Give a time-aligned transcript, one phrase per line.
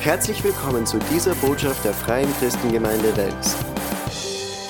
[0.00, 3.56] Herzlich willkommen zu dieser Botschaft der Freien Christengemeinde Wels.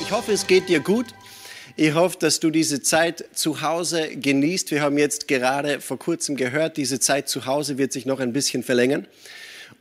[0.00, 1.08] Ich hoffe, es geht dir gut.
[1.76, 4.70] Ich hoffe, dass du diese Zeit zu Hause genießt.
[4.70, 8.32] Wir haben jetzt gerade vor kurzem gehört, diese Zeit zu Hause wird sich noch ein
[8.32, 9.06] bisschen verlängern.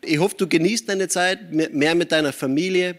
[0.01, 2.97] Ich hoffe, du genießt deine Zeit mehr mit deiner Familie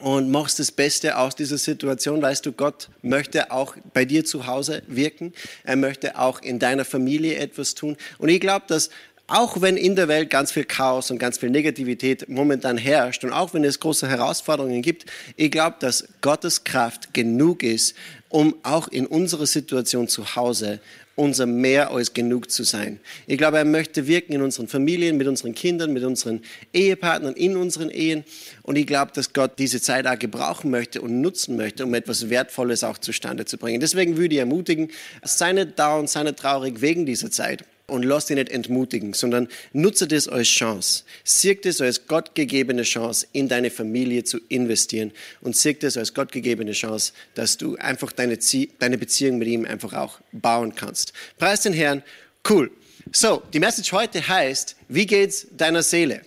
[0.00, 2.20] und machst das Beste aus dieser Situation.
[2.20, 5.32] Weißt du, Gott möchte auch bei dir zu Hause wirken.
[5.62, 7.96] Er möchte auch in deiner Familie etwas tun.
[8.18, 8.90] Und ich glaube, dass
[9.32, 13.32] auch wenn in der Welt ganz viel Chaos und ganz viel Negativität momentan herrscht und
[13.32, 17.94] auch wenn es große Herausforderungen gibt, ich glaube, dass Gottes Kraft genug ist,
[18.28, 20.80] um auch in unserer Situation zu Hause
[21.14, 23.00] unser mehr als genug zu sein.
[23.26, 26.42] Ich glaube, er möchte wirken in unseren Familien, mit unseren Kindern, mit unseren
[26.72, 28.24] Ehepartnern, in unseren Ehen.
[28.62, 32.28] Und ich glaube, dass Gott diese Zeit auch gebrauchen möchte und nutzen möchte, um etwas
[32.28, 33.80] Wertvolles auch zustande zu bringen.
[33.80, 34.88] Deswegen würde ich ermutigen,
[35.22, 39.48] sei nicht dauernd, sei nicht traurig wegen dieser Zeit und lass dich nicht entmutigen, sondern
[39.72, 41.04] nutze das als Chance.
[41.24, 46.72] Sieh das als gottgegebene Chance, in deine Familie zu investieren und sieh das als gottgegebene
[46.72, 48.38] Chance, dass du einfach deine,
[48.78, 51.12] deine Beziehung mit ihm einfach auch bauen kannst.
[51.38, 52.02] Preis den Herrn.
[52.48, 52.70] Cool.
[53.12, 56.22] So, die Message heute heißt, wie geht's deiner Seele?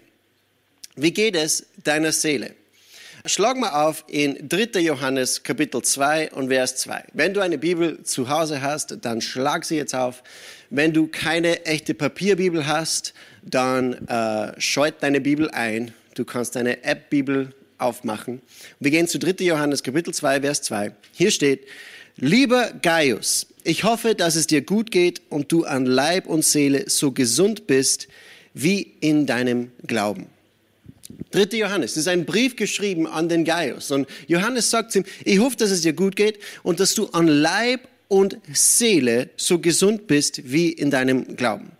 [0.95, 2.55] Wie geht es deiner Seele?
[3.27, 4.79] Schlag mal auf in 3.
[4.81, 7.05] Johannes Kapitel 2 und Vers 2.
[7.13, 10.21] Wenn du eine Bibel zu Hause hast, dann schlag sie jetzt auf.
[10.69, 15.91] Wenn du keine echte Papierbibel hast, dann äh, scheut deine Bibel ein.
[16.13, 18.43] Du kannst deine App-Bibel aufmachen.
[18.79, 19.43] Wir gehen zu 3.
[19.43, 20.91] Johannes Kapitel 2, Vers 2.
[21.11, 21.65] Hier steht,
[22.17, 26.91] Lieber Gaius, ich hoffe, dass es dir gut geht und du an Leib und Seele
[26.91, 28.07] so gesund bist
[28.53, 30.27] wie in deinem Glauben.
[31.35, 33.91] Dritte Johannes, das ist ein Brief geschrieben an den Gaius.
[33.91, 37.27] Und Johannes sagt ihm, ich hoffe, dass es dir gut geht und dass du an
[37.27, 41.73] Leib und Seele so gesund bist wie in deinem Glauben.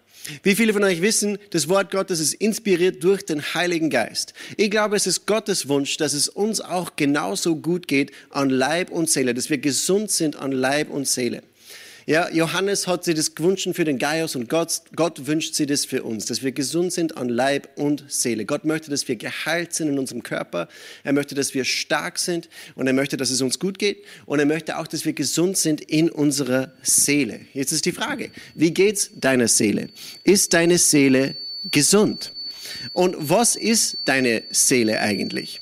[0.44, 4.34] Wie viele von euch wissen, das Wort Gottes ist inspiriert durch den Heiligen Geist.
[4.58, 8.90] Ich glaube, es ist Gottes Wunsch, dass es uns auch genauso gut geht an Leib
[8.91, 11.44] und Seele, dass wir gesund sind an Leib und Seele.
[12.07, 15.85] Ja, Johannes hat sich das gewünscht für den Gaius und Gott, Gott wünscht sich das
[15.85, 18.45] für uns, dass wir gesund sind an Leib und Seele.
[18.45, 20.67] Gott möchte, dass wir geheilt sind in unserem Körper.
[21.03, 24.38] Er möchte, dass wir stark sind und er möchte, dass es uns gut geht und
[24.38, 27.39] er möchte auch, dass wir gesund sind in unserer Seele.
[27.53, 29.89] Jetzt ist die Frage, wie geht's deiner Seele?
[30.23, 31.35] Ist deine Seele
[31.72, 32.33] gesund?
[32.93, 35.59] Und was ist deine Seele eigentlich?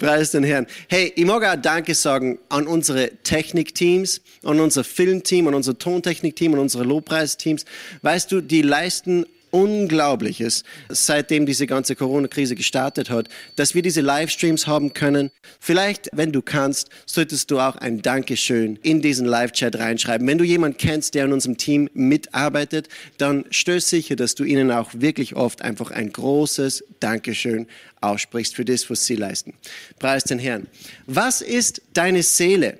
[0.00, 0.66] Preis den Herrn.
[0.88, 6.54] Hey, ich mag auch Danke sagen an unsere Technikteams, an unser Filmteam, an unser Tontechnikteam,
[6.54, 7.66] an unsere Lobpreisteams.
[8.02, 14.66] Weißt du, die leisten Unglaubliches, seitdem diese ganze Corona-Krise gestartet hat, dass wir diese Livestreams
[14.66, 15.30] haben können.
[15.58, 20.26] Vielleicht, wenn du kannst, solltest du auch ein Dankeschön in diesen Live-Chat reinschreiben.
[20.26, 24.70] Wenn du jemanden kennst, der in unserem Team mitarbeitet, dann stöß sicher, dass du ihnen
[24.70, 27.66] auch wirklich oft einfach ein großes Dankeschön
[28.00, 29.54] aussprichst für das, was sie leisten.
[29.98, 30.66] Preis den Herrn.
[31.06, 32.78] Was ist deine Seele?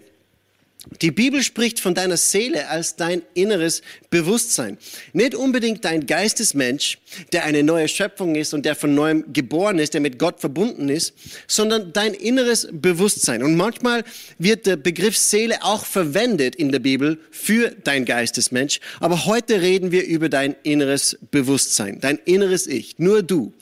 [1.03, 4.79] Die Bibel spricht von deiner Seele als dein inneres Bewusstsein.
[5.13, 6.99] Nicht unbedingt dein Geistesmensch,
[7.33, 10.89] der eine neue Schöpfung ist und der von neuem geboren ist, der mit Gott verbunden
[10.89, 11.13] ist,
[11.47, 13.43] sondern dein inneres Bewusstsein.
[13.43, 14.05] Und manchmal
[14.39, 18.81] wird der Begriff Seele auch verwendet in der Bibel für dein Geistesmensch.
[19.01, 23.53] Aber heute reden wir über dein inneres Bewusstsein, dein inneres Ich, nur du.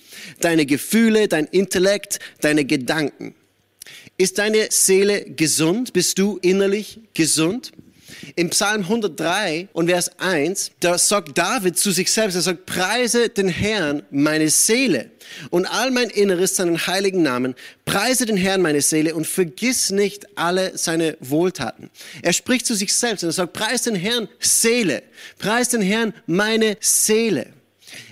[0.41, 3.35] Deine Gefühle, dein Intellekt, deine Gedanken.
[4.21, 5.93] Ist deine Seele gesund?
[5.93, 7.71] Bist du innerlich gesund?
[8.35, 13.29] Im Psalm 103 und Vers 1, da sagt David zu sich selbst, er sagt, preise
[13.29, 15.13] den Herrn meine Seele
[15.51, 20.27] und all mein Inneres seinen heiligen Namen, preise den Herrn meine Seele und vergiss nicht
[20.37, 21.89] alle seine Wohltaten.
[22.21, 25.05] Er spricht zu sich selbst und er sagt, preise den Herrn Seele,
[25.39, 27.53] preise den Herrn meine Seele.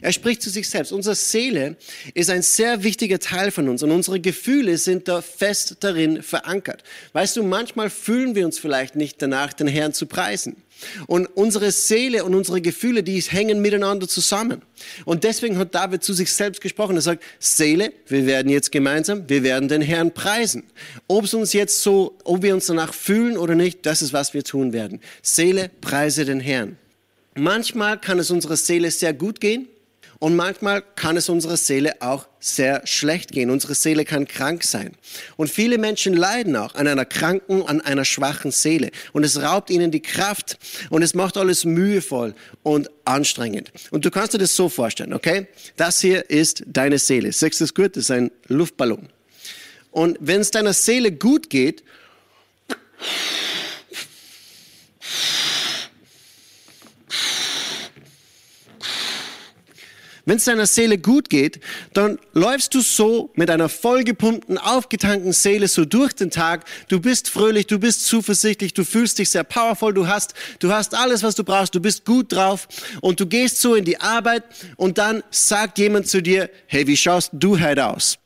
[0.00, 0.92] Er spricht zu sich selbst.
[0.92, 1.76] Unsere Seele
[2.14, 6.82] ist ein sehr wichtiger Teil von uns und unsere Gefühle sind da fest darin verankert.
[7.12, 10.56] Weißt du, manchmal fühlen wir uns vielleicht nicht danach, den Herrn zu preisen.
[11.06, 14.62] Und unsere Seele und unsere Gefühle, die hängen miteinander zusammen.
[15.04, 16.96] Und deswegen hat David zu sich selbst gesprochen.
[16.96, 20.64] Er sagt, Seele, wir werden jetzt gemeinsam, wir werden den Herrn preisen.
[21.08, 24.34] Ob es uns jetzt so, ob wir uns danach fühlen oder nicht, das ist, was
[24.34, 25.00] wir tun werden.
[25.22, 26.76] Seele, preise den Herrn.
[27.38, 29.68] Manchmal kann es unserer Seele sehr gut gehen
[30.18, 33.50] und manchmal kann es unserer Seele auch sehr schlecht gehen.
[33.50, 34.94] Unsere Seele kann krank sein.
[35.36, 38.90] Und viele Menschen leiden auch an einer kranken, an einer schwachen Seele.
[39.12, 43.70] Und es raubt ihnen die Kraft und es macht alles mühevoll und anstrengend.
[43.90, 45.46] Und du kannst dir das so vorstellen, okay?
[45.76, 47.30] Das hier ist deine Seele.
[47.38, 47.96] Du das gut?
[47.96, 49.10] Das ist ein Luftballon.
[49.90, 51.84] Und wenn es deiner Seele gut geht,
[60.26, 61.60] Wenn es deiner Seele gut geht,
[61.92, 66.64] dann läufst du so mit einer vollgepumpten, aufgetankten Seele so durch den Tag.
[66.88, 70.96] Du bist fröhlich, du bist zuversichtlich, du fühlst dich sehr powerful, du hast, du hast
[70.96, 72.66] alles, was du brauchst, du bist gut drauf
[73.02, 74.42] und du gehst so in die Arbeit
[74.74, 78.18] und dann sagt jemand zu dir, hey, wie schaust du heute aus?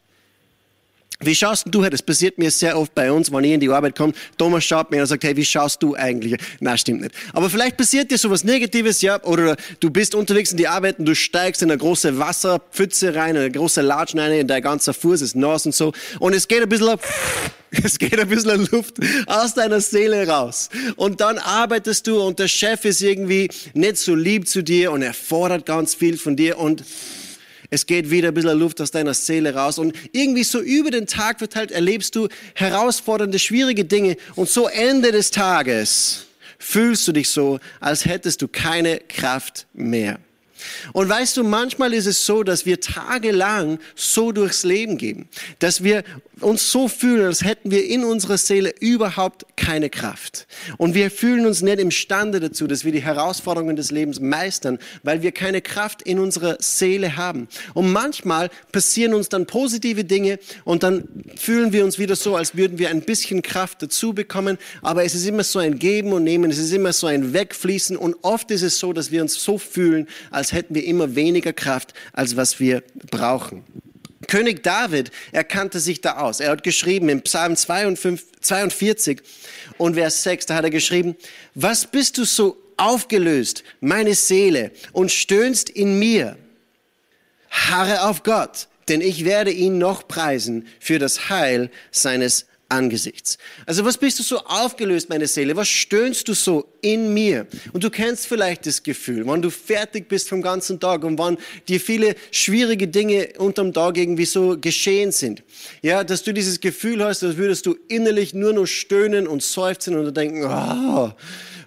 [1.23, 3.95] Wie schaust du Das passiert mir sehr oft bei uns, wenn ich in die Arbeit
[3.95, 4.15] komme.
[4.39, 6.41] Thomas schaut mir und sagt, hey, wie schaust du eigentlich?
[6.61, 7.15] Na, stimmt nicht.
[7.35, 11.05] Aber vielleicht passiert dir sowas Negatives, ja, oder du bist unterwegs in die Arbeit und
[11.05, 15.21] du steigst in eine große Wasserpfütze rein, eine große Latschen rein, und dein ganzer Fuß
[15.21, 15.93] ist nass und so.
[16.21, 16.99] Und es geht ein bisschen,
[17.71, 18.95] es geht ein bisschen Luft
[19.27, 20.71] aus deiner Seele raus.
[20.97, 25.03] Und dann arbeitest du und der Chef ist irgendwie nicht so lieb zu dir und
[25.03, 26.83] er fordert ganz viel von dir und
[27.71, 29.79] es geht wieder ein bisschen Luft aus deiner Seele raus.
[29.79, 34.17] Und irgendwie so über den Tag verteilt erlebst du herausfordernde, schwierige Dinge.
[34.35, 36.27] Und so Ende des Tages
[36.59, 40.19] fühlst du dich so, als hättest du keine Kraft mehr.
[40.93, 45.29] Und weißt du, manchmal ist es so, dass wir tagelang so durchs Leben gehen,
[45.59, 46.05] dass wir
[46.41, 50.47] uns so fühlen, als hätten wir in unserer Seele überhaupt keine Kraft.
[50.79, 55.23] Und wir fühlen uns nicht imstande dazu, dass wir die Herausforderungen des Lebens meistern, weil
[55.23, 57.49] wir keine Kraft in unserer Seele haben.
[57.75, 61.05] Und manchmal passieren uns dann positive Dinge und dann
[61.37, 64.59] fühlen wir uns wieder so, als würden wir ein bisschen Kraft dazu bekommen.
[64.83, 67.97] Aber es ist immer so ein Geben und Nehmen, es ist immer so ein Wegfließen.
[67.97, 71.53] Und oft ist es so, dass wir uns so fühlen, als hätten wir immer weniger
[71.53, 73.65] Kraft, als was wir brauchen.
[74.27, 76.41] König David erkannte sich da aus.
[76.41, 79.23] Er hat geschrieben im Psalm 42
[79.79, 81.17] und Vers 6, da hat er geschrieben,
[81.55, 86.37] was bist du so aufgelöst, meine Seele, und stöhnst in mir?
[87.51, 93.37] Harre auf Gott, denn ich werde ihn noch preisen für das Heil seines Angesichts.
[93.67, 95.57] Also was bist du so aufgelöst, meine Seele?
[95.57, 97.49] Was stöhnst du so in mir?
[97.73, 101.37] Und du kennst vielleicht das Gefühl, wenn du fertig bist vom ganzen Tag und wann
[101.67, 105.43] dir viele schwierige Dinge unterm Tag irgendwie so geschehen sind.
[105.83, 109.99] Ja, dass du dieses Gefühl hast, als würdest du innerlich nur noch stöhnen und seufzen
[109.99, 111.11] und denken, oh,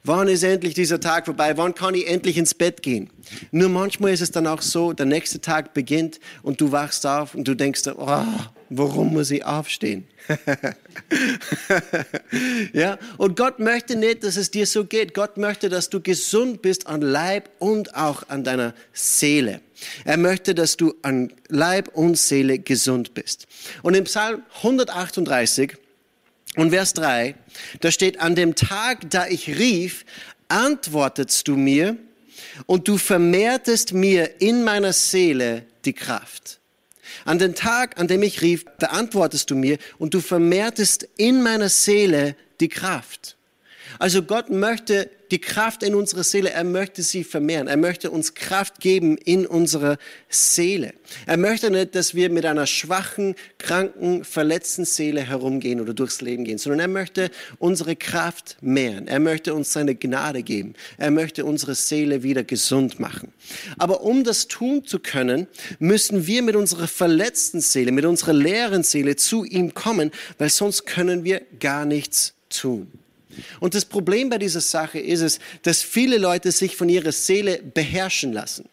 [0.03, 1.57] wann ist endlich dieser Tag vorbei?
[1.57, 3.09] Wann kann ich endlich ins Bett gehen?
[3.51, 7.35] Nur manchmal ist es dann auch so, der nächste Tag beginnt und du wachst auf
[7.35, 8.23] und du denkst, oh,
[8.69, 10.05] warum muss ich aufstehen?
[12.73, 15.13] ja, und Gott möchte nicht, dass es dir so geht.
[15.13, 19.61] Gott möchte, dass du gesund bist an Leib und auch an deiner Seele.
[20.05, 23.47] Er möchte, dass du an Leib und Seele gesund bist.
[23.81, 25.77] Und im Psalm 138
[26.55, 27.35] und Vers 3,
[27.81, 30.05] da steht, an dem Tag, da ich rief,
[30.47, 31.97] antwortetst du mir
[32.65, 36.59] und du vermehrtest mir in meiner Seele die Kraft.
[37.25, 41.41] An den Tag, an dem ich rief, da antwortest du mir und du vermehrtest in
[41.41, 43.37] meiner Seele die Kraft.
[43.99, 47.67] Also Gott möchte die Kraft in unserer Seele, er möchte sie vermehren.
[47.67, 49.97] Er möchte uns Kraft geben in unserer
[50.29, 50.93] Seele.
[51.25, 56.43] Er möchte nicht, dass wir mit einer schwachen, kranken, verletzten Seele herumgehen oder durchs Leben
[56.43, 59.07] gehen, sondern er möchte unsere Kraft mehren.
[59.07, 60.75] Er möchte uns seine Gnade geben.
[60.99, 63.33] Er möchte unsere Seele wieder gesund machen.
[63.79, 65.47] Aber um das tun zu können,
[65.79, 70.85] müssen wir mit unserer verletzten Seele, mit unserer leeren Seele zu ihm kommen, weil sonst
[70.85, 72.91] können wir gar nichts tun.
[73.59, 77.61] Und das Problem bei dieser Sache ist es, dass viele Leute sich von ihrer Seele
[77.61, 78.69] beherrschen lassen.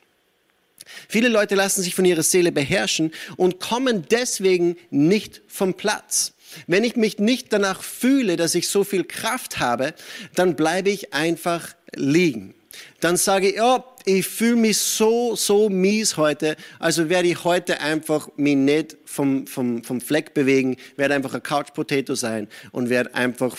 [1.09, 6.33] Viele Leute lassen sich von ihrer Seele beherrschen und kommen deswegen nicht vom Platz.
[6.67, 9.95] Wenn ich mich nicht danach fühle, dass ich so viel Kraft habe,
[10.35, 12.55] dann bleibe ich einfach liegen
[13.01, 17.81] dann sage ich, oh, ich fühle mich so, so mies heute, also werde ich heute
[17.81, 22.89] einfach mich nicht vom, vom, vom Fleck bewegen, werde einfach ein Couch Potato sein und
[22.89, 23.57] werde einfach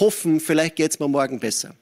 [0.00, 1.74] hoffen, vielleicht geht es mir morgen besser.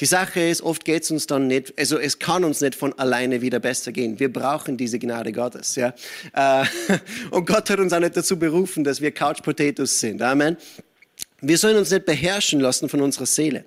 [0.00, 2.92] Die Sache ist, oft geht es uns dann nicht, also es kann uns nicht von
[2.98, 4.18] alleine wieder besser gehen.
[4.18, 5.76] Wir brauchen diese Gnade Gottes.
[5.76, 5.94] Ja?
[6.32, 6.64] Äh,
[7.30, 10.22] und Gott hat uns auch nicht dazu berufen, dass wir Couch Potatoes sind.
[10.22, 10.56] Amen.
[11.42, 13.66] Wir sollen uns nicht beherrschen lassen von unserer Seele.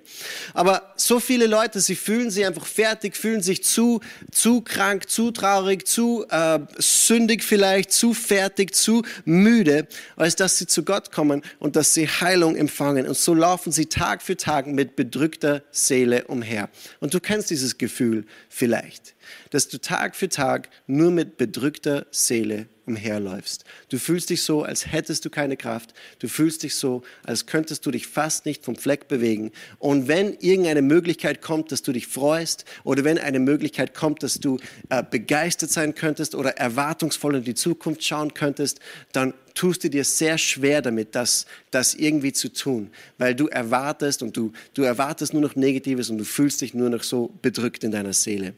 [0.54, 4.00] Aber so viele Leute, sie fühlen sich einfach fertig, fühlen sich zu,
[4.32, 9.86] zu krank, zu traurig, zu äh, sündig vielleicht, zu fertig, zu müde,
[10.16, 13.06] als dass sie zu Gott kommen und dass sie Heilung empfangen.
[13.06, 16.70] Und so laufen sie Tag für Tag mit bedrückter Seele umher.
[16.98, 19.14] Und du kennst dieses Gefühl vielleicht
[19.50, 23.64] dass du Tag für Tag nur mit bedrückter Seele umherläufst.
[23.88, 25.94] Du fühlst dich so, als hättest du keine Kraft.
[26.18, 29.52] Du fühlst dich so, als könntest du dich fast nicht vom Fleck bewegen.
[29.78, 34.40] Und wenn irgendeine Möglichkeit kommt, dass du dich freust oder wenn eine Möglichkeit kommt, dass
[34.40, 34.58] du
[34.88, 38.80] äh, begeistert sein könntest oder erwartungsvoll in die Zukunft schauen könntest,
[39.12, 44.22] dann tust du dir sehr schwer damit, das, das irgendwie zu tun, weil du erwartest
[44.22, 47.84] und du, du erwartest nur noch Negatives und du fühlst dich nur noch so bedrückt
[47.84, 48.54] in deiner Seele.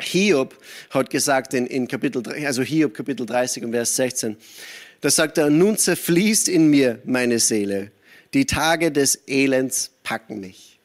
[0.00, 0.56] Hiob
[0.90, 4.36] hat gesagt in, in Kapitel, also Hiob Kapitel 30 und Vers 16,
[5.00, 7.90] da sagt er, nun zerfließt in mir meine Seele,
[8.34, 10.78] die Tage des Elends packen mich.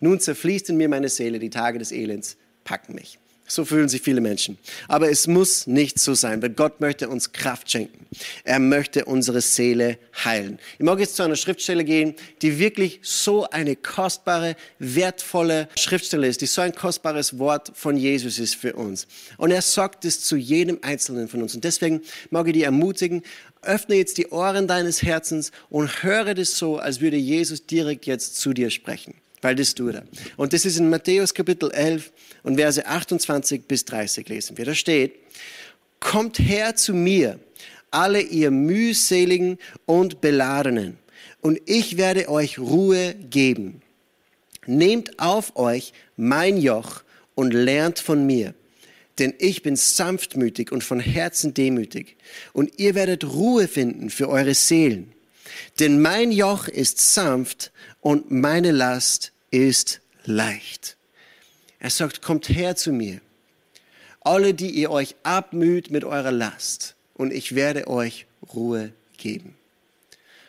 [0.00, 3.18] Nun zerfließt in mir meine Seele, die Tage des Elends packen mich.
[3.46, 4.56] So fühlen sich viele Menschen.
[4.88, 8.06] Aber es muss nicht so sein, weil Gott möchte uns Kraft schenken.
[8.42, 10.58] Er möchte unsere Seele heilen.
[10.78, 16.40] Ich mag jetzt zu einer Schriftstelle gehen, die wirklich so eine kostbare, wertvolle Schriftstelle ist,
[16.40, 19.06] die so ein kostbares Wort von Jesus ist für uns.
[19.36, 21.54] Und er sagt es zu jedem Einzelnen von uns.
[21.54, 23.22] Und deswegen mag ich dich ermutigen,
[23.60, 28.36] öffne jetzt die Ohren deines Herzens und höre das so, als würde Jesus direkt jetzt
[28.36, 30.04] zu dir sprechen er.
[30.36, 34.64] Und das ist in Matthäus Kapitel 11 und Verse 28 bis 30 lesen wir.
[34.64, 35.14] Da steht,
[36.00, 37.38] kommt her zu mir,
[37.90, 40.98] alle ihr mühseligen und beladenen,
[41.40, 43.82] und ich werde euch Ruhe geben.
[44.66, 47.02] Nehmt auf euch mein Joch
[47.34, 48.54] und lernt von mir,
[49.18, 52.16] denn ich bin sanftmütig und von Herzen demütig,
[52.52, 55.12] und ihr werdet Ruhe finden für eure Seelen.
[55.78, 60.96] Denn mein Joch ist sanft und meine Last ist leicht.
[61.78, 63.20] Er sagt, kommt her zu mir,
[64.20, 69.54] alle, die ihr euch abmüht mit eurer Last, und ich werde euch Ruhe geben.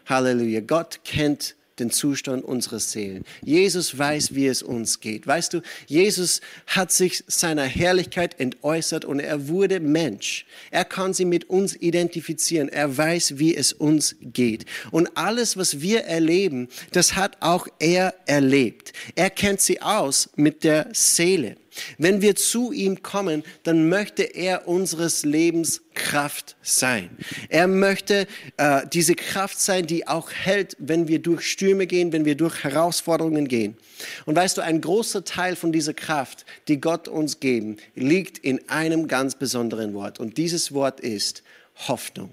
[0.08, 0.62] Halleluja.
[0.62, 3.24] Gott kennt den Zustand unserer Seelen.
[3.42, 5.28] Jesus weiß, wie es uns geht.
[5.28, 10.46] Weißt du, Jesus hat sich seiner Herrlichkeit entäußert und er wurde Mensch.
[10.72, 12.70] Er kann sie mit uns identifizieren.
[12.70, 14.66] Er weiß, wie es uns geht.
[14.92, 18.94] Und alles, was wir erleben, das hat auch er erlebt.
[19.16, 21.58] Er kennt sie aus mit der Seele.
[21.98, 27.10] Wenn wir zu ihm kommen, dann möchte er unseres Lebens Kraft sein.
[27.50, 28.28] Er möchte
[28.58, 32.64] äh, diese Kraft sein, die auch hält, wenn wir durch Stürme gehen, wenn wir durch
[32.64, 33.78] Herausforderungen gehen.
[34.26, 38.70] Und weißt du, ein großer Teil von dieser Kraft, die Gott uns geben, liegt in
[38.70, 40.20] einem ganz besonderen Wort.
[40.20, 41.44] Und dieses Wort ist
[41.88, 42.32] Hoffnung.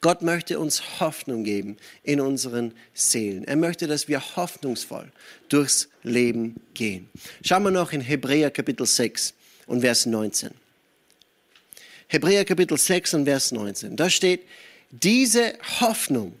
[0.00, 3.44] Gott möchte uns Hoffnung geben in unseren Seelen.
[3.44, 5.10] Er möchte, dass wir hoffnungsvoll
[5.48, 7.08] durchs Leben gehen.
[7.44, 9.34] Schauen wir noch in Hebräer Kapitel 6
[9.66, 10.50] und Vers 19.
[12.08, 13.96] Hebräer Kapitel 6 und Vers 19.
[13.96, 14.42] Da steht,
[14.90, 16.34] diese Hoffnung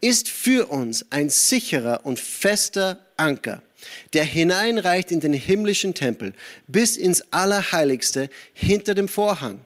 [0.00, 3.62] ist für uns ein sicherer und fester Anker,
[4.12, 6.34] der hineinreicht in den himmlischen Tempel
[6.68, 9.60] bis ins Allerheiligste hinter dem Vorhang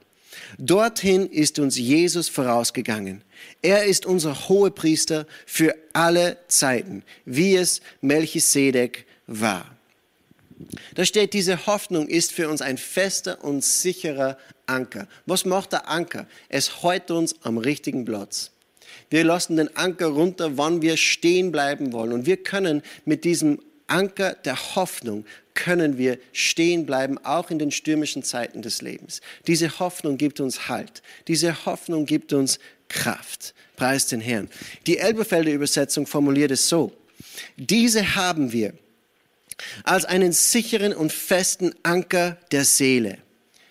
[0.59, 3.23] Dorthin ist uns Jesus vorausgegangen.
[3.63, 9.77] Er ist unser Hohepriester für alle Zeiten, wie es Melchisedek war.
[10.95, 15.07] Da steht, diese Hoffnung ist für uns ein fester und sicherer Anker.
[15.27, 16.27] Was macht der Anker?
[16.49, 18.53] Es hält uns am richtigen Platz.
[19.11, 22.13] Wir lassen den Anker runter, wann wir stehen bleiben wollen.
[22.13, 25.25] Und wir können mit diesem Anker der Hoffnung
[25.55, 29.21] können wir stehen bleiben, auch in den stürmischen Zeiten des Lebens.
[29.47, 31.03] Diese Hoffnung gibt uns Halt.
[31.29, 33.55] Diese Hoffnung gibt uns Kraft.
[33.77, 34.49] Preis den Herrn.
[34.87, 36.93] Die Elberfelder Übersetzung formuliert es so.
[37.57, 38.75] Diese haben wir
[39.85, 43.19] als einen sicheren und festen Anker der Seele.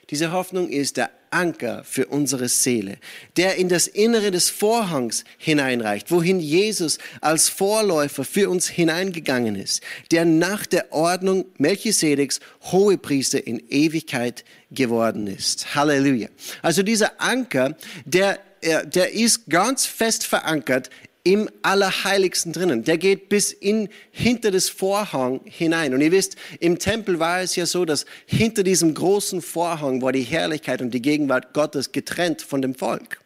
[0.09, 2.97] Diese Hoffnung ist der Anker für unsere Seele,
[3.35, 9.83] der in das Innere des Vorhangs hineinreicht, wohin Jesus als Vorläufer für uns hineingegangen ist,
[10.11, 12.39] der nach der Ordnung Melchisedeks
[12.71, 15.75] Hohepriester in Ewigkeit geworden ist.
[15.75, 16.29] Halleluja.
[16.61, 17.75] Also dieser Anker,
[18.05, 18.39] der,
[18.85, 20.89] der ist ganz fest verankert
[21.25, 22.83] im Allerheiligsten drinnen.
[22.83, 25.93] Der geht bis in, hinter das Vorhang hinein.
[25.93, 30.11] Und ihr wisst, im Tempel war es ja so, dass hinter diesem großen Vorhang war
[30.11, 33.19] die Herrlichkeit und die Gegenwart Gottes getrennt von dem Volk.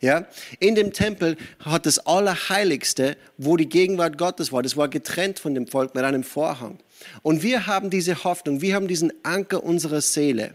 [0.00, 0.26] Ja,
[0.60, 5.54] in dem Tempel hat das Allerheiligste, wo die Gegenwart Gottes war, das war getrennt von
[5.54, 6.78] dem Volk mit einem Vorhang.
[7.22, 10.54] Und wir haben diese Hoffnung, wir haben diesen Anker unserer Seele.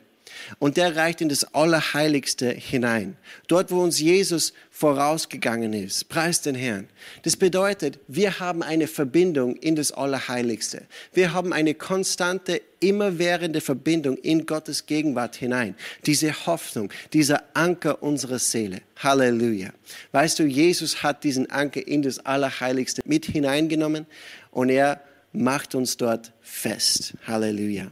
[0.60, 3.18] Und der reicht in das Allerheiligste hinein.
[3.48, 6.10] Dort, wo uns Jesus vorausgegangen ist.
[6.10, 6.88] Preis den Herrn.
[7.24, 10.84] Das bedeutet, wir haben eine Verbindung in das Allerheiligste.
[11.14, 15.76] Wir haben eine konstante, immerwährende Verbindung in Gottes Gegenwart hinein.
[16.06, 18.82] Diese Hoffnung, dieser Anker unserer Seele.
[18.98, 19.70] Halleluja.
[20.12, 24.06] Weißt du, Jesus hat diesen Anker in das Allerheiligste mit hineingenommen
[24.52, 27.14] und er macht uns dort fest.
[27.28, 27.92] Halleluja.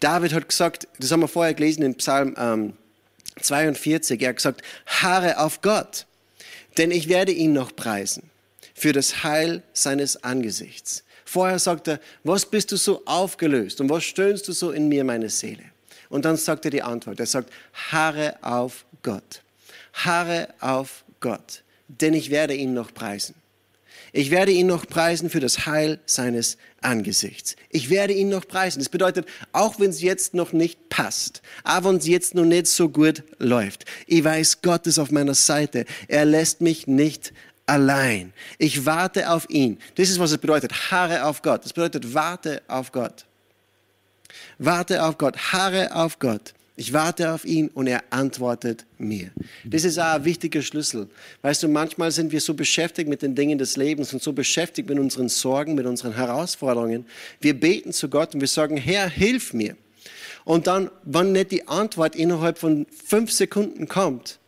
[0.00, 2.74] David hat gesagt, das haben wir vorher gelesen in Psalm ähm,
[3.40, 6.06] 42, er hat gesagt, harre auf Gott,
[6.76, 8.30] denn ich werde ihn noch preisen
[8.74, 11.04] für das Heil seines Angesichts.
[11.24, 15.04] Vorher sagt er, was bist du so aufgelöst und was stöhnst du so in mir,
[15.04, 15.64] meine Seele?
[16.08, 17.50] Und dann sagt er die Antwort, er sagt,
[17.90, 19.42] harre auf Gott,
[19.94, 23.34] harre auf Gott, denn ich werde ihn noch preisen.
[24.16, 27.56] Ich werde ihn noch preisen für das Heil seines Angesichts.
[27.70, 28.78] Ich werde ihn noch preisen.
[28.78, 32.68] Das bedeutet, auch wenn es jetzt noch nicht passt, auch wenn es jetzt noch nicht
[32.68, 35.84] so gut läuft, ich weiß, Gott ist auf meiner Seite.
[36.06, 37.32] Er lässt mich nicht
[37.66, 38.32] allein.
[38.58, 39.80] Ich warte auf ihn.
[39.96, 40.92] Das ist, was es bedeutet.
[40.92, 41.64] Harre auf Gott.
[41.64, 43.24] Das bedeutet, warte auf Gott.
[44.58, 45.36] Warte auf Gott.
[45.52, 46.54] Harre auf Gott.
[46.76, 49.30] Ich warte auf ihn und er antwortet mir.
[49.64, 51.08] Das ist auch ein wichtiger Schlüssel.
[51.42, 54.88] Weißt du, manchmal sind wir so beschäftigt mit den Dingen des Lebens und so beschäftigt
[54.88, 57.06] mit unseren Sorgen, mit unseren Herausforderungen.
[57.40, 59.76] Wir beten zu Gott und wir sagen, Herr, hilf mir.
[60.44, 64.40] Und dann, wenn nicht die Antwort innerhalb von fünf Sekunden kommt,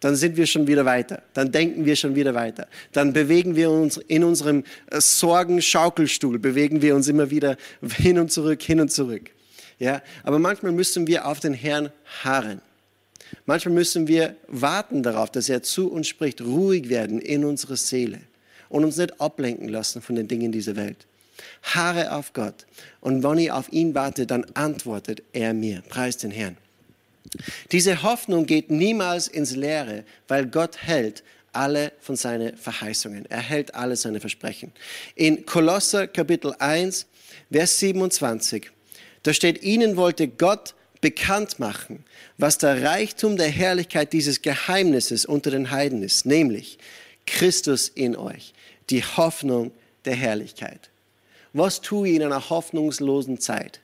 [0.00, 1.22] dann sind wir schon wieder weiter.
[1.32, 2.68] Dann denken wir schon wieder weiter.
[2.92, 8.30] Dann bewegen wir uns in unserem äh, Sorgenschaukelstuhl, bewegen wir uns immer wieder hin und
[8.30, 9.30] zurück, hin und zurück.
[9.80, 11.90] Ja, aber manchmal müssen wir auf den Herrn
[12.22, 12.60] harren.
[13.46, 18.20] Manchmal müssen wir warten darauf, dass er zu uns spricht, ruhig werden in unserer Seele
[18.68, 21.06] und uns nicht ablenken lassen von den Dingen dieser Welt.
[21.62, 22.66] Haare auf Gott.
[23.00, 25.82] Und wenn ich auf ihn warte, dann antwortet er mir.
[25.88, 26.58] Preis den Herrn.
[27.72, 31.22] Diese Hoffnung geht niemals ins Leere, weil Gott hält
[31.52, 33.24] alle von seinen Verheißungen.
[33.30, 34.72] Er hält alle seine Versprechen.
[35.14, 37.06] In Kolosser Kapitel 1,
[37.50, 38.70] Vers 27
[39.22, 42.04] da steht, ihnen wollte Gott bekannt machen,
[42.38, 46.78] was der Reichtum der Herrlichkeit dieses Geheimnisses unter den Heiden ist, nämlich
[47.26, 48.54] Christus in euch,
[48.90, 49.72] die Hoffnung
[50.04, 50.90] der Herrlichkeit.
[51.52, 53.80] Was tue ich in einer hoffnungslosen Zeit?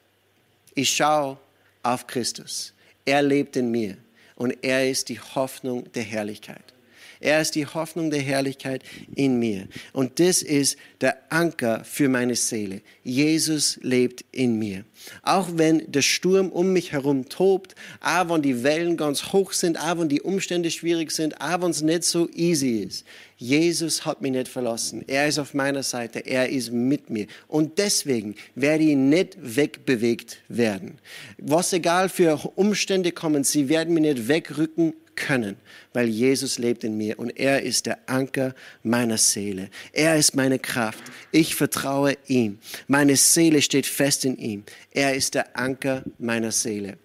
[0.75, 1.39] Ich schaue
[1.83, 2.73] auf Christus.
[3.05, 3.97] Er lebt in mir
[4.37, 6.76] und er ist die Hoffnung der Herrlichkeit.
[7.21, 8.83] Er ist die Hoffnung der Herrlichkeit
[9.15, 9.69] in mir.
[9.93, 12.83] Und das ist der Anker für meine Seele.
[13.03, 14.85] Jesus lebt in mir.
[15.23, 19.79] Auch wenn der Sturm um mich herum tobt, auch wenn die Wellen ganz hoch sind,
[19.79, 23.05] auch wenn die Umstände schwierig sind, auch wenn es nicht so easy ist.
[23.39, 25.05] Jesus hat mich nicht verlassen.
[25.07, 26.21] Er ist auf meiner Seite.
[26.21, 27.27] Er ist mit mir.
[27.49, 30.99] Und deswegen werde ich nicht wegbewegt werden.
[31.37, 35.57] Was egal für Umstände kommen, sie werden mich nicht wegrücken können,
[35.93, 39.71] weil Jesus lebt in mir und er ist der Anker meiner Seele.
[39.93, 41.03] Er ist meine Kraft.
[41.33, 42.59] Ich vertraue ihm.
[42.87, 44.65] Meine Seele steht fest in ihm.
[44.93, 46.99] Er ist der Anker meiner Seele.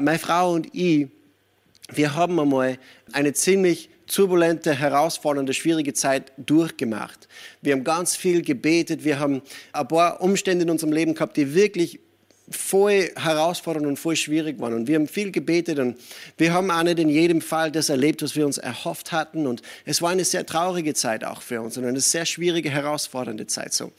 [0.00, 1.08] Meine Frau und ich,
[1.92, 2.78] wir haben einmal
[3.12, 7.28] eine ziemlich turbulente, herausfordernde, schwierige Zeit durchgemacht.
[7.62, 9.04] Wir haben ganz viel gebetet.
[9.04, 12.00] Wir haben ein paar Umstände in unserem Leben gehabt, die wirklich
[12.50, 14.74] voll herausfordernd und voll schwierig waren.
[14.74, 15.96] Und wir haben viel gebetet und
[16.36, 19.46] wir haben auch nicht in jedem Fall das erlebt, was wir uns erhofft hatten.
[19.46, 23.46] Und es war eine sehr traurige Zeit auch für uns und eine sehr schwierige, herausfordernde
[23.46, 23.92] Zeit so.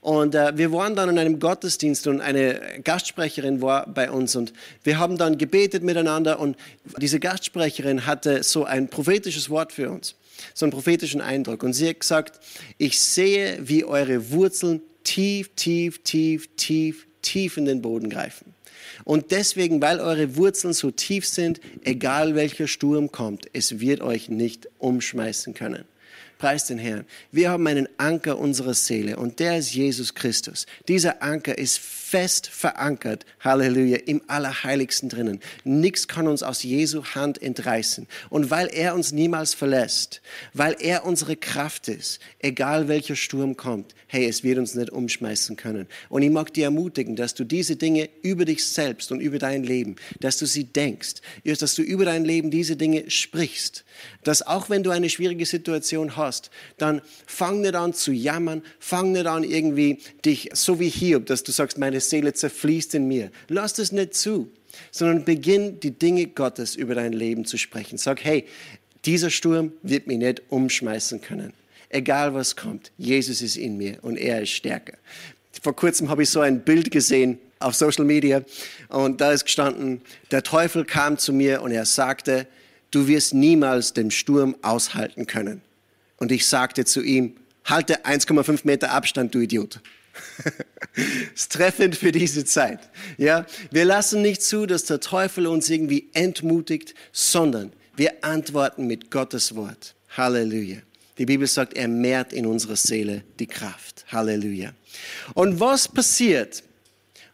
[0.00, 4.54] Und äh, wir waren dann in einem Gottesdienst und eine Gastsprecherin war bei uns und
[4.84, 6.56] wir haben dann gebetet miteinander und
[6.96, 10.14] diese Gastsprecherin hatte so ein prophetisches Wort für uns,
[10.54, 11.62] so einen prophetischen Eindruck.
[11.62, 12.40] Und sie hat gesagt,
[12.78, 18.54] ich sehe, wie eure Wurzeln tief, tief, tief, tief, tief in den Boden greifen.
[19.04, 24.28] Und deswegen, weil eure Wurzeln so tief sind, egal welcher Sturm kommt, es wird euch
[24.28, 25.84] nicht umschmeißen können.
[26.38, 27.04] Preis den Herrn.
[27.32, 30.66] Wir haben einen Anker unserer Seele und der ist Jesus Christus.
[30.86, 35.40] Dieser Anker ist fest verankert, Halleluja, im Allerheiligsten drinnen.
[35.64, 38.06] Nichts kann uns aus Jesu Hand entreißen.
[38.30, 40.22] Und weil er uns niemals verlässt,
[40.54, 45.56] weil er unsere Kraft ist, egal welcher Sturm kommt, hey, es wird uns nicht umschmeißen
[45.56, 45.86] können.
[46.08, 49.62] Und ich mag dir ermutigen, dass du diese Dinge über dich selbst und über dein
[49.62, 53.84] Leben, dass du sie denkst, dass du über dein Leben diese Dinge sprichst.
[54.24, 59.12] Dass auch wenn du eine schwierige Situation hast, dann fang nicht an zu jammern, fang
[59.12, 63.30] nicht an irgendwie dich, so wie Hiob, dass du sagst, meine Seele zerfließt in mir.
[63.48, 64.50] Lass das nicht zu,
[64.90, 67.98] sondern beginn die Dinge Gottes über dein Leben zu sprechen.
[67.98, 68.44] Sag, hey,
[69.04, 71.52] dieser Sturm wird mich nicht umschmeißen können.
[71.88, 74.98] Egal was kommt, Jesus ist in mir und er ist stärker.
[75.62, 78.42] Vor kurzem habe ich so ein Bild gesehen auf Social Media
[78.88, 82.46] und da ist gestanden, der Teufel kam zu mir und er sagte,
[82.90, 85.62] du wirst niemals den Sturm aushalten können.
[86.18, 89.80] Und ich sagte zu ihm, halte 1,5 Meter Abstand, du Idiot.
[91.34, 92.80] Ist treffend für diese Zeit.
[93.16, 99.10] Ja, wir lassen nicht zu, dass der Teufel uns irgendwie entmutigt, sondern wir antworten mit
[99.10, 99.94] Gottes Wort.
[100.16, 100.78] Halleluja.
[101.18, 104.04] Die Bibel sagt, er mehrt in unserer Seele die Kraft.
[104.08, 104.72] Halleluja.
[105.34, 106.62] Und was passiert,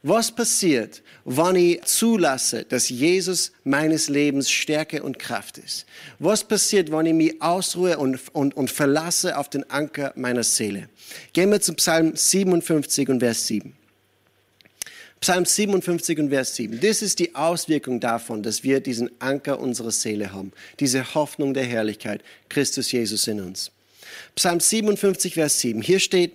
[0.06, 5.86] was passiert, wenn ich zulasse, dass Jesus meines Lebens Stärke und Kraft ist?
[6.18, 10.90] Was passiert, wenn ich mich ausruhe und, und, und verlasse auf den Anker meiner Seele?
[11.32, 13.74] Gehen wir zu Psalm 57 und Vers 7.
[15.20, 16.80] Psalm 57 und Vers 7.
[16.80, 20.52] Das ist die Auswirkung davon, dass wir diesen Anker unserer Seele haben.
[20.80, 23.70] Diese Hoffnung der Herrlichkeit, Christus Jesus in uns.
[24.36, 25.80] Psalm 57, Vers 7.
[25.80, 26.34] Hier steht,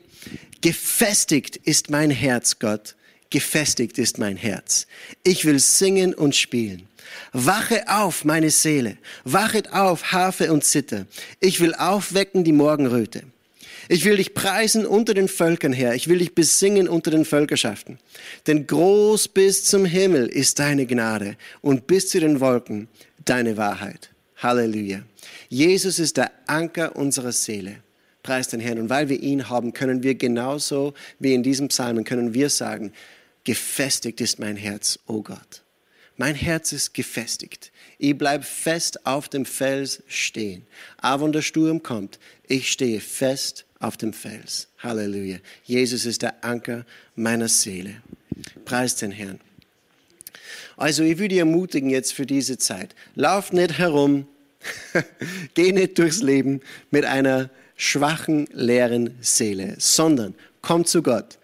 [0.61, 2.95] gefestigt ist mein Herz, Gott,
[3.29, 4.87] gefestigt ist mein Herz.
[5.23, 6.87] Ich will singen und spielen.
[7.33, 11.05] Wache auf, meine Seele, wachet auf, Harfe und Zither.
[11.39, 13.23] Ich will aufwecken die Morgenröte.
[13.91, 15.95] Ich will dich preisen unter den Völkern her.
[15.95, 17.97] Ich will dich besingen unter den Völkerschaften.
[18.45, 22.87] Denn groß bis zum Himmel ist deine Gnade und bis zu den Wolken
[23.25, 24.11] deine Wahrheit.
[24.37, 25.01] Halleluja.
[25.49, 27.77] Jesus ist der Anker unserer Seele.
[28.21, 28.77] Preis den Herrn.
[28.77, 32.93] Und weil wir ihn haben, können wir genauso wie in diesem Psalmen, können wir sagen,
[33.49, 35.63] gefestigt ist mein Herz, o oh Gott.
[36.17, 37.71] Mein Herz ist gefestigt.
[37.97, 40.67] Ich bleibe fest auf dem Fels stehen.
[40.97, 44.67] Aber wenn der Sturm kommt, ich stehe fest auf dem Fels.
[44.77, 45.37] Halleluja.
[45.63, 46.85] Jesus ist der Anker
[47.15, 48.03] meiner Seele.
[48.65, 49.39] Preis den Herrn.
[50.77, 52.93] Also ich würde ermutigen jetzt für diese Zeit.
[53.15, 54.27] Lauf nicht herum,
[55.55, 61.38] geh nicht durchs Leben mit einer schwachen, leeren Seele, sondern komm zu Gott.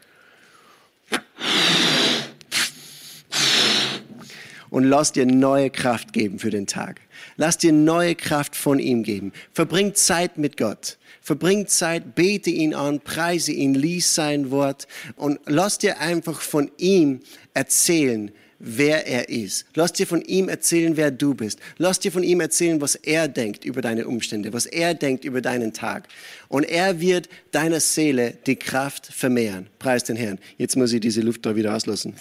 [4.76, 7.00] Und lass dir neue Kraft geben für den Tag.
[7.38, 9.32] Lass dir neue Kraft von ihm geben.
[9.54, 10.98] Verbring Zeit mit Gott.
[11.22, 14.86] Verbring Zeit, bete ihn an, preise ihn, lies sein Wort
[15.16, 17.22] und lass dir einfach von ihm
[17.54, 19.66] erzählen, wer er ist.
[19.76, 21.60] Lass dir von ihm erzählen, wer du bist.
[21.78, 25.40] Lass dir von ihm erzählen, was er denkt über deine Umstände, was er denkt über
[25.40, 26.10] deinen Tag.
[26.50, 29.68] Und er wird deiner Seele die Kraft vermehren.
[29.80, 30.38] Preis den Herrn.
[30.58, 32.14] Jetzt muss ich diese Luft da wieder auslassen.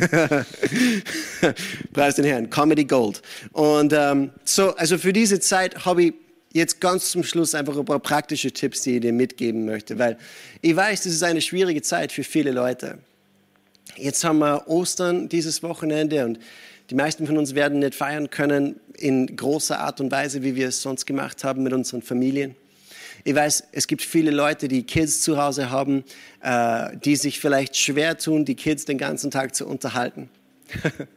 [1.92, 2.50] Preis den Herrn.
[2.50, 3.22] Comedy Gold.
[3.52, 6.14] Und ähm, so, also für diese Zeit habe ich
[6.52, 10.16] jetzt ganz zum Schluss einfach ein paar praktische Tipps, die ich dir mitgeben möchte, weil
[10.62, 12.98] ich weiß, das ist eine schwierige Zeit für viele Leute.
[13.96, 16.38] Jetzt haben wir Ostern dieses Wochenende und
[16.90, 20.68] die meisten von uns werden nicht feiern können in großer Art und Weise, wie wir
[20.68, 22.54] es sonst gemacht haben mit unseren Familien.
[23.28, 26.02] Ich weiß, es gibt viele Leute, die Kids zu Hause haben,
[26.40, 30.30] äh, die sich vielleicht schwer tun, die Kids den ganzen Tag zu unterhalten.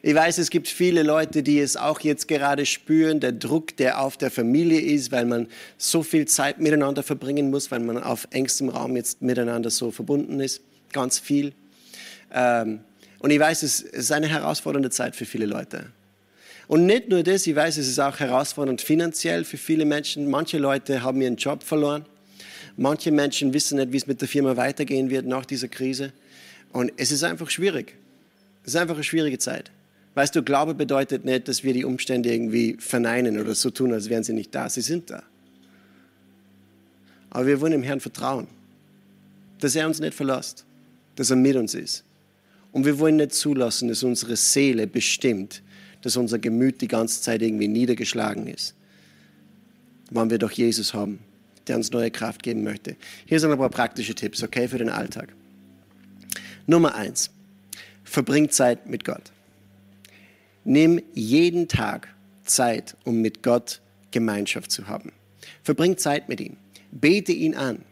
[0.00, 4.00] Ich weiß, es gibt viele Leute, die es auch jetzt gerade spüren, der Druck, der
[4.00, 8.26] auf der Familie ist, weil man so viel Zeit miteinander verbringen muss, weil man auf
[8.30, 10.62] engstem Raum jetzt miteinander so verbunden ist,
[10.94, 11.52] ganz viel.
[12.32, 12.80] Ähm,
[13.18, 15.92] und ich weiß, es ist eine herausfordernde Zeit für viele Leute.
[16.66, 20.30] Und nicht nur das, ich weiß, es ist auch herausfordernd finanziell für viele Menschen.
[20.30, 22.06] Manche Leute haben ihren Job verloren.
[22.76, 26.12] Manche Menschen wissen nicht, wie es mit der Firma weitergehen wird nach dieser Krise.
[26.72, 27.94] Und es ist einfach schwierig.
[28.62, 29.70] Es ist einfach eine schwierige Zeit.
[30.14, 34.08] Weißt du, Glaube bedeutet nicht, dass wir die Umstände irgendwie verneinen oder so tun, als
[34.08, 34.68] wären sie nicht da.
[34.68, 35.22] Sie sind da.
[37.30, 38.46] Aber wir wollen dem Herrn vertrauen,
[39.58, 40.64] dass er uns nicht verlässt,
[41.16, 42.04] dass er mit uns ist.
[42.70, 45.62] Und wir wollen nicht zulassen, dass unsere Seele bestimmt,
[46.04, 48.74] dass unser Gemüt die ganze Zeit irgendwie niedergeschlagen ist.
[50.10, 51.18] Wann wir doch Jesus haben,
[51.66, 52.96] der uns neue Kraft geben möchte.
[53.24, 55.32] Hier sind ein paar praktische Tipps, okay, für den Alltag.
[56.66, 57.30] Nummer eins
[58.04, 59.32] verbring Zeit mit Gott.
[60.64, 62.14] Nimm jeden Tag
[62.44, 65.10] Zeit, um mit Gott Gemeinschaft zu haben.
[65.62, 66.56] Verbring Zeit mit ihm.
[66.92, 67.82] Bete ihn an.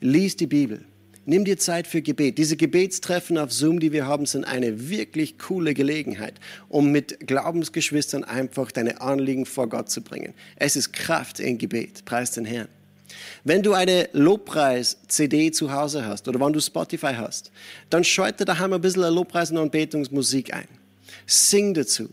[0.00, 0.84] Lies die Bibel.
[1.28, 2.38] Nimm dir Zeit für Gebet.
[2.38, 6.34] Diese Gebetstreffen auf Zoom, die wir haben, sind eine wirklich coole Gelegenheit,
[6.68, 10.34] um mit Glaubensgeschwistern einfach deine Anliegen vor Gott zu bringen.
[10.54, 12.04] Es ist Kraft in Gebet.
[12.04, 12.68] Preis den Herrn.
[13.42, 17.50] Wenn du eine Lobpreis-CD zu Hause hast oder wenn du Spotify hast,
[17.90, 20.68] dann schalte daheim ein bisschen Lobpreis- und Anbetungsmusik ein.
[21.26, 22.08] Sing dazu.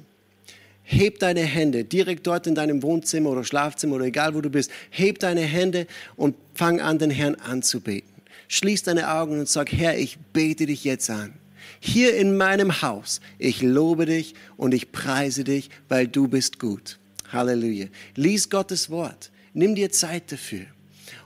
[0.81, 4.71] Heb deine Hände direkt dort in deinem Wohnzimmer oder Schlafzimmer oder egal wo du bist.
[4.89, 8.12] Heb deine Hände und fang an, den Herrn anzubeten.
[8.53, 11.33] Schließ deine Augen und sag, Herr, ich bete dich jetzt an.
[11.79, 16.99] Hier in meinem Haus, ich lobe dich und ich preise dich, weil du bist gut.
[17.31, 17.87] Halleluja.
[18.15, 19.31] Lies Gottes Wort.
[19.55, 20.67] Nimm dir Zeit dafür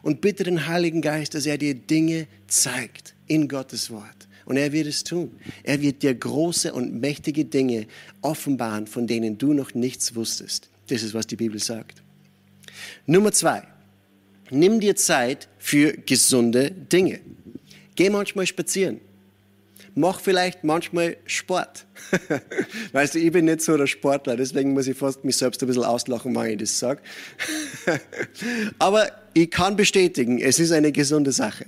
[0.03, 4.29] und bitte den Heiligen Geist, dass er dir Dinge zeigt in Gottes Wort.
[4.45, 5.37] Und er wird es tun.
[5.63, 7.87] Er wird dir große und mächtige Dinge
[8.21, 10.69] offenbaren, von denen du noch nichts wusstest.
[10.87, 12.01] Das ist, was die Bibel sagt.
[13.05, 13.67] Nummer zwei.
[14.49, 17.19] Nimm dir Zeit für gesunde Dinge.
[17.95, 19.01] Geh manchmal spazieren
[19.97, 21.85] mach vielleicht manchmal Sport.
[22.91, 25.67] weißt du, ich bin nicht so der Sportler, deswegen muss ich fast mich selbst ein
[25.67, 27.01] bisschen auslachen, wenn ich das sage.
[28.79, 31.65] Aber ich kann bestätigen, es ist eine gesunde Sache.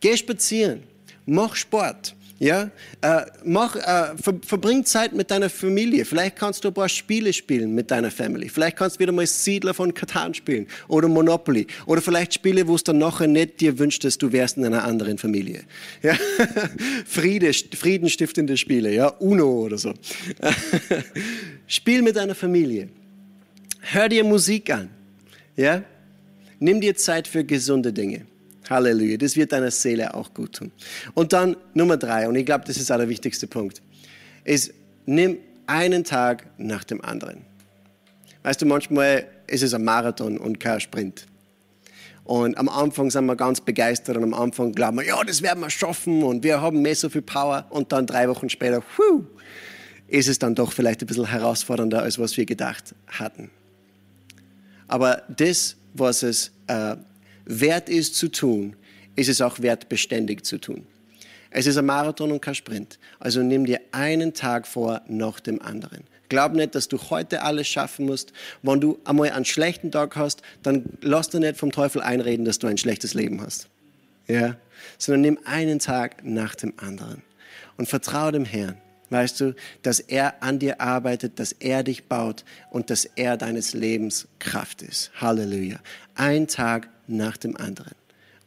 [0.00, 0.82] Geh spazieren,
[1.24, 2.70] mach Sport, ja,
[3.00, 6.04] äh, mach, äh, ver, verbring Zeit mit deiner Familie.
[6.04, 8.50] Vielleicht kannst du ein paar Spiele spielen mit deiner Family.
[8.50, 11.66] Vielleicht kannst du wieder mal Siedler von Katan spielen oder Monopoly.
[11.86, 14.84] Oder vielleicht Spiele, wo es dann nachher nicht dir wünscht, dass du wärst in einer
[14.84, 15.62] anderen Familie.
[16.02, 16.14] Ja?
[17.06, 19.94] Friede, friedenstiftende Spiele, ja, Uno oder so.
[21.66, 22.90] Spiel mit deiner Familie.
[23.80, 24.90] Hör dir Musik an.
[25.56, 25.82] Ja?
[26.58, 28.26] Nimm dir Zeit für gesunde Dinge.
[28.70, 29.16] Halleluja.
[29.16, 30.72] Das wird deiner Seele auch gut tun.
[31.14, 33.82] Und dann Nummer drei, und ich glaube, das ist auch der wichtigste Punkt,
[34.44, 34.72] ist,
[35.04, 37.44] nimm einen Tag nach dem anderen.
[38.42, 41.26] Weißt du, manchmal ist es ein Marathon und kein Sprint.
[42.24, 45.60] Und am Anfang sind wir ganz begeistert und am Anfang glauben wir, ja, das werden
[45.60, 47.66] wir schaffen und wir haben mehr so viel Power.
[47.70, 49.24] Und dann drei Wochen später, puh,
[50.08, 53.50] ist es dann doch vielleicht ein bisschen herausfordernder, als was wir gedacht hatten.
[54.88, 56.96] Aber das, was es äh,
[57.46, 58.76] wert ist zu tun,
[59.14, 60.86] ist es auch wert, beständig zu tun.
[61.50, 62.98] Es ist ein Marathon und kein Sprint.
[63.18, 66.04] Also nimm dir einen Tag vor nach dem anderen.
[66.28, 68.32] Glaub nicht, dass du heute alles schaffen musst.
[68.62, 72.58] Wenn du einmal einen schlechten Tag hast, dann lass dir nicht vom Teufel einreden, dass
[72.58, 73.68] du ein schlechtes Leben hast.
[74.26, 74.56] Ja?
[74.98, 77.22] Sondern nimm einen Tag nach dem anderen
[77.76, 78.76] und vertraue dem Herrn.
[79.08, 83.72] Weißt du, dass er an dir arbeitet, dass er dich baut und dass er deines
[83.72, 85.12] Lebens Kraft ist.
[85.20, 85.78] Halleluja.
[86.16, 87.94] Ein Tag nach dem anderen.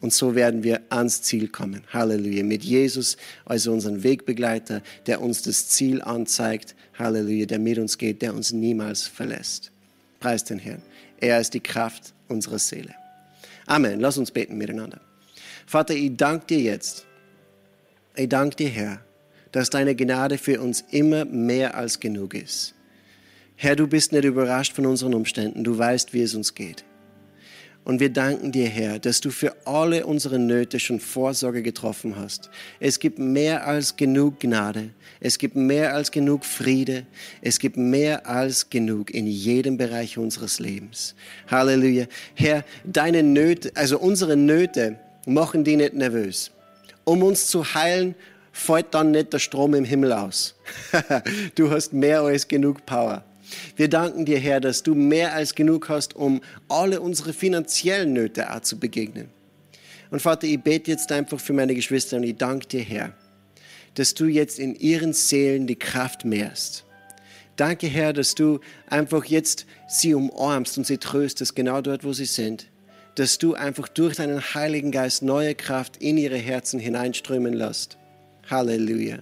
[0.02, 1.84] Und so werden wir ans Ziel kommen.
[1.92, 2.44] Halleluja.
[2.44, 6.76] Mit Jesus als unseren Wegbegleiter, der uns das Ziel anzeigt.
[6.98, 7.46] Halleluja.
[7.46, 9.72] Der mit uns geht, der uns niemals verlässt.
[10.20, 10.82] Preis den Herrn.
[11.20, 12.96] Er ist die Kraft unserer Seele.
[13.66, 14.00] Amen.
[14.00, 15.02] Lass uns beten miteinander.
[15.66, 17.06] Vater, ich danke dir jetzt.
[18.16, 19.02] Ich danke dir, Herr,
[19.52, 22.74] dass deine Gnade für uns immer mehr als genug ist.
[23.56, 25.64] Herr, du bist nicht überrascht von unseren Umständen.
[25.64, 26.86] Du weißt, wie es uns geht.
[27.90, 32.52] Und wir danken dir, Herr, dass du für alle unsere Nöte schon Vorsorge getroffen hast.
[32.80, 34.92] Es gibt mehr als genug Gnade.
[35.20, 37.08] Es gibt mehr als genug Friede.
[37.42, 41.16] Es gibt mehr als genug in jedem Bereich unseres Lebens.
[41.50, 42.06] Halleluja.
[42.36, 46.52] Herr, deine Nöte, also unsere Nöte, machen die nicht nervös.
[47.06, 48.14] Um uns zu heilen,
[48.52, 50.54] fällt dann nicht der Strom im Himmel aus.
[51.56, 53.24] du hast mehr als genug Power.
[53.76, 58.54] Wir danken dir, Herr, dass du mehr als genug hast, um alle unsere finanziellen Nöte
[58.54, 59.30] auch zu begegnen.
[60.12, 63.14] Und Vater, ich bete jetzt einfach für meine Geschwister und ich danke dir, Herr,
[63.96, 66.86] dass du jetzt in ihren Seelen die Kraft mehrst.
[67.56, 72.26] Danke, Herr, dass du einfach jetzt sie umarmst und sie tröstest, genau dort, wo sie
[72.26, 72.68] sind.
[73.16, 77.98] Dass du einfach durch deinen Heiligen Geist neue Kraft in ihre Herzen hineinströmen lässt.
[78.50, 79.20] Halleluja.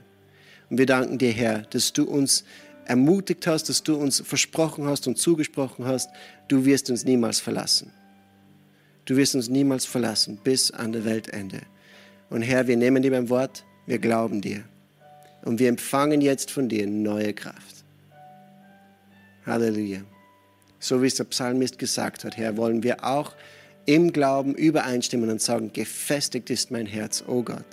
[0.69, 2.43] Und wir danken dir, Herr, dass du uns
[2.87, 6.09] ermutigt hast, dass du uns versprochen hast und zugesprochen hast,
[6.47, 7.91] du wirst uns niemals verlassen.
[9.05, 11.61] Du wirst uns niemals verlassen bis an der Weltende.
[12.29, 14.63] Und Herr, wir nehmen dir beim Wort, wir glauben dir.
[15.43, 17.83] Und wir empfangen jetzt von dir neue Kraft.
[19.45, 20.01] Halleluja.
[20.79, 23.33] So wie es der Psalmist gesagt hat, Herr, wollen wir auch
[23.85, 27.65] im Glauben übereinstimmen und sagen, gefestigt ist mein Herz, oh Gott.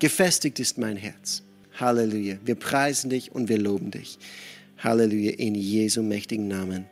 [0.00, 1.42] Gefestigt ist mein Herz.
[1.78, 2.36] Halleluja.
[2.44, 4.18] Wir preisen dich und wir loben dich.
[4.78, 6.86] Halleluja, in Jesu mächtigen Namen.